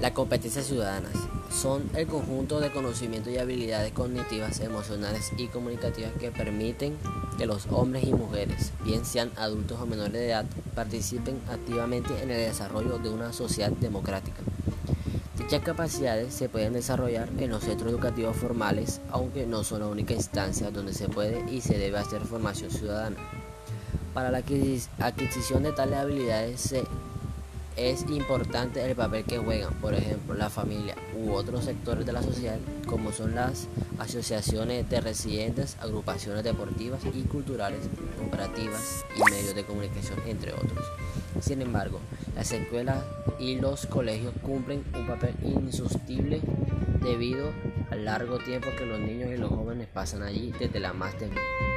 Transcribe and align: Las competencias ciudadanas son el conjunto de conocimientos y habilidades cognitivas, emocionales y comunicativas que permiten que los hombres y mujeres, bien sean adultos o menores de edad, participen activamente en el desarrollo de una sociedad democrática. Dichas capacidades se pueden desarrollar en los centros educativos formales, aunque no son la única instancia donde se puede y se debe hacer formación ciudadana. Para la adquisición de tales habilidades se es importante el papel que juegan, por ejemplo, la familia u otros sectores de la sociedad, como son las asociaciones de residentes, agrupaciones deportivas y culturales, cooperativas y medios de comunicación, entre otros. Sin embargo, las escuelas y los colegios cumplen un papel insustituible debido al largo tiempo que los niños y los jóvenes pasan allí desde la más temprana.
Las 0.00 0.12
competencias 0.12 0.66
ciudadanas 0.66 1.12
son 1.50 1.82
el 1.94 2.06
conjunto 2.06 2.60
de 2.60 2.70
conocimientos 2.70 3.32
y 3.32 3.38
habilidades 3.38 3.92
cognitivas, 3.92 4.60
emocionales 4.60 5.32
y 5.36 5.48
comunicativas 5.48 6.12
que 6.20 6.30
permiten 6.30 6.96
que 7.36 7.46
los 7.46 7.66
hombres 7.66 8.04
y 8.04 8.12
mujeres, 8.12 8.72
bien 8.84 9.04
sean 9.04 9.32
adultos 9.36 9.80
o 9.80 9.86
menores 9.86 10.12
de 10.12 10.28
edad, 10.28 10.46
participen 10.76 11.40
activamente 11.50 12.22
en 12.22 12.30
el 12.30 12.38
desarrollo 12.38 12.98
de 12.98 13.08
una 13.10 13.32
sociedad 13.32 13.72
democrática. 13.72 14.40
Dichas 15.36 15.62
capacidades 15.62 16.32
se 16.32 16.48
pueden 16.48 16.74
desarrollar 16.74 17.28
en 17.38 17.50
los 17.50 17.64
centros 17.64 17.90
educativos 17.90 18.36
formales, 18.36 19.00
aunque 19.10 19.46
no 19.46 19.64
son 19.64 19.80
la 19.80 19.88
única 19.88 20.14
instancia 20.14 20.70
donde 20.70 20.94
se 20.94 21.08
puede 21.08 21.44
y 21.50 21.60
se 21.60 21.76
debe 21.76 21.98
hacer 21.98 22.22
formación 22.22 22.70
ciudadana. 22.70 23.16
Para 24.14 24.30
la 24.30 24.38
adquisición 24.38 25.64
de 25.64 25.72
tales 25.72 25.98
habilidades 25.98 26.60
se 26.60 26.84
es 27.76 28.02
importante 28.08 28.84
el 28.84 28.94
papel 28.94 29.24
que 29.24 29.38
juegan, 29.38 29.74
por 29.74 29.94
ejemplo, 29.94 30.34
la 30.34 30.50
familia 30.50 30.94
u 31.16 31.32
otros 31.32 31.64
sectores 31.64 32.04
de 32.04 32.12
la 32.12 32.22
sociedad, 32.22 32.58
como 32.86 33.12
son 33.12 33.34
las 33.34 33.68
asociaciones 33.98 34.88
de 34.88 35.00
residentes, 35.00 35.76
agrupaciones 35.80 36.44
deportivas 36.44 37.00
y 37.04 37.22
culturales, 37.22 37.80
cooperativas 38.18 39.04
y 39.16 39.30
medios 39.30 39.54
de 39.54 39.64
comunicación, 39.64 40.18
entre 40.26 40.52
otros. 40.52 40.84
Sin 41.40 41.62
embargo, 41.62 41.98
las 42.34 42.52
escuelas 42.52 42.98
y 43.38 43.56
los 43.56 43.86
colegios 43.86 44.34
cumplen 44.42 44.84
un 44.94 45.06
papel 45.06 45.34
insustituible 45.42 46.40
debido 47.02 47.50
al 47.90 48.04
largo 48.04 48.38
tiempo 48.38 48.68
que 48.78 48.86
los 48.86 49.00
niños 49.00 49.30
y 49.30 49.36
los 49.36 49.50
jóvenes 49.50 49.88
pasan 49.92 50.22
allí 50.22 50.52
desde 50.58 50.80
la 50.80 50.92
más 50.92 51.16
temprana. 51.18 51.71